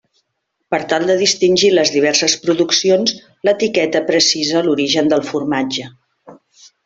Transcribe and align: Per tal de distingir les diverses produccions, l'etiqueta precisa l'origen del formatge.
Per 0.75 0.77
tal 0.93 1.03
de 1.09 1.17
distingir 1.19 1.69
les 1.73 1.91
diverses 1.95 2.35
produccions, 2.45 3.13
l'etiqueta 3.49 4.03
precisa 4.09 4.63
l'origen 4.69 5.13
del 5.15 5.25
formatge. 5.31 5.85